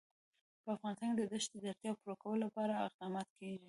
په 0.63 0.69
افغانستان 0.75 1.09
کې 1.11 1.17
د 1.19 1.23
دښتې 1.33 1.57
د 1.61 1.65
اړتیاوو 1.71 1.99
پوره 2.01 2.15
کولو 2.21 2.43
لپاره 2.45 2.73
اقدامات 2.87 3.27
کېږي. 3.37 3.59